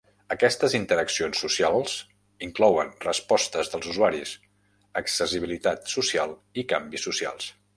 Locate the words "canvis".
6.75-7.07